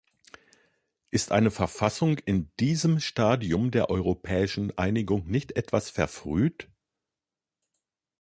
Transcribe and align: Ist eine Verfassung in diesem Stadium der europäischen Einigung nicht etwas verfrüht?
Ist 1.11 1.31
eine 1.31 1.51
Verfassung 1.51 2.17
in 2.17 2.49
diesem 2.59 2.99
Stadium 2.99 3.69
der 3.69 3.91
europäischen 3.91 4.75
Einigung 4.75 5.27
nicht 5.27 5.55
etwas 5.55 5.91
verfrüht? 5.91 6.67